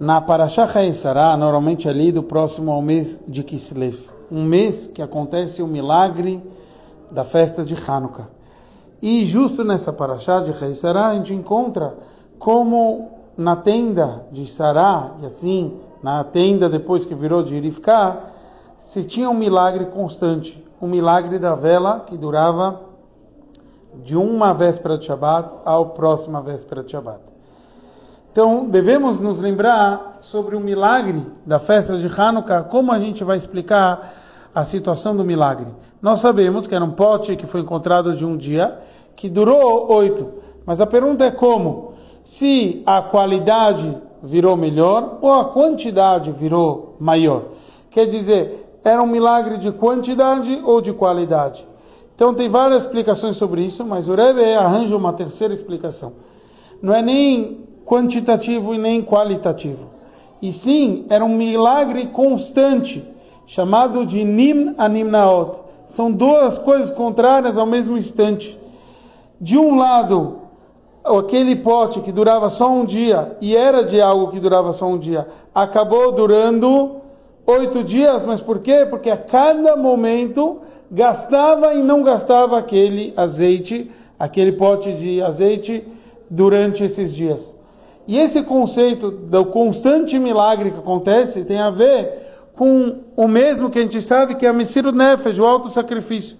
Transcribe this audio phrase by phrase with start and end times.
[0.00, 3.98] Na Parashá Haesará, normalmente é lido próximo ao mês de Kislev,
[4.32, 6.42] um mês que acontece o milagre
[7.10, 8.26] da festa de Hanukkah.
[9.02, 11.98] E justo nessa Parashá de Haesará, a gente encontra
[12.38, 18.24] como na tenda de Sará, e assim, na tenda depois que virou de Irifká,
[18.78, 22.80] se tinha um milagre constante, o um milagre da vela que durava
[24.02, 27.20] de uma véspera de Shabbat à próxima véspera de Shabbat.
[28.32, 33.36] Então, devemos nos lembrar sobre o milagre da festa de Hanukkah, como a gente vai
[33.36, 34.14] explicar
[34.54, 35.66] a situação do milagre.
[36.00, 38.78] Nós sabemos que era um pote que foi encontrado de um dia,
[39.16, 40.28] que durou oito.
[40.64, 41.94] Mas a pergunta é como?
[42.22, 47.42] Se a qualidade virou melhor ou a quantidade virou maior?
[47.90, 51.66] Quer dizer, era um milagre de quantidade ou de qualidade?
[52.14, 56.12] Então tem várias explicações sobre isso, mas o Rebbe arranja uma terceira explicação.
[56.80, 59.90] Não é nem quantitativo e nem qualitativo.
[60.40, 63.04] E sim, era um milagre constante,
[63.48, 65.58] chamado de Nim Animnaot.
[65.88, 68.56] São duas coisas contrárias ao mesmo instante.
[69.40, 70.38] De um lado,
[71.04, 74.96] aquele pote que durava só um dia, e era de algo que durava só um
[74.96, 77.00] dia, acabou durando
[77.44, 78.86] oito dias, mas por quê?
[78.88, 85.84] Porque a cada momento gastava e não gastava aquele azeite, aquele pote de azeite
[86.30, 87.58] durante esses dias.
[88.06, 93.78] E esse conceito do constante milagre que acontece tem a ver com o mesmo que
[93.78, 96.36] a gente sabe que é a Messiru Nefesh, o alto sacrifício.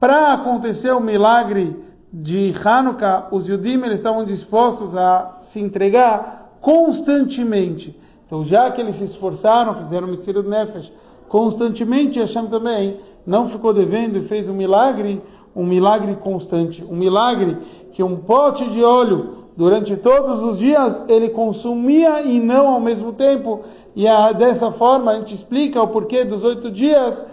[0.00, 1.76] Para acontecer o milagre
[2.12, 7.98] de Hanukkah, os Yudim eles estavam dispostos a se entregar constantemente.
[8.26, 10.92] Então, já que eles se esforçaram, fizeram o Messiru Nefesh
[11.28, 15.22] constantemente, Hashem também não ficou devendo e fez um milagre,
[15.54, 17.58] um milagre constante, um milagre
[17.92, 23.12] que um pote de óleo durante todos os dias ele consumia e não ao mesmo
[23.12, 23.62] tempo.
[23.94, 27.24] E a, dessa forma a gente explica o porquê dos oito dias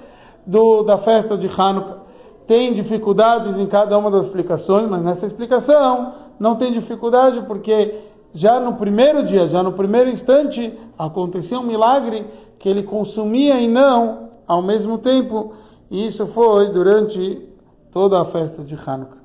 [0.46, 2.00] do, da festa de Hanukkah.
[2.48, 7.96] Tem dificuldades em cada uma das explicações, mas nessa explicação não tem dificuldade porque
[8.34, 12.26] já no primeiro dia, já no primeiro instante, aconteceu um milagre
[12.58, 15.54] que ele consumia e não ao mesmo tempo.
[15.90, 17.48] E isso foi durante
[17.92, 19.21] toda a festa de Hanukkah.